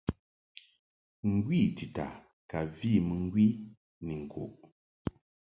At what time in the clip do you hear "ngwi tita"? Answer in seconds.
1.33-2.07